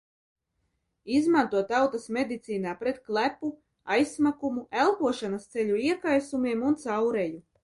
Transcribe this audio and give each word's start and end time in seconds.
Izmanto 1.17 1.61
tautas 1.71 2.07
medicīnā 2.17 2.73
pret 2.81 2.97
klepu, 3.11 3.51
aizsmakumu, 3.97 4.67
elpošanas 4.87 5.49
ceļu 5.55 5.79
iekaisumiem 5.87 6.67
un 6.73 6.85
caureju. 6.89 7.43